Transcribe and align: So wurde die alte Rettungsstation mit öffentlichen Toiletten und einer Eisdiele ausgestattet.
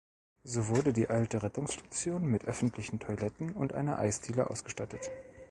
So 0.43 0.67
wurde 0.67 0.93
die 0.93 1.09
alte 1.11 1.43
Rettungsstation 1.43 2.25
mit 2.25 2.45
öffentlichen 2.45 2.99
Toiletten 2.99 3.51
und 3.51 3.73
einer 3.75 3.99
Eisdiele 3.99 4.49
ausgestattet. 4.49 5.11